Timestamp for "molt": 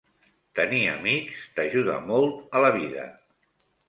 2.07-2.57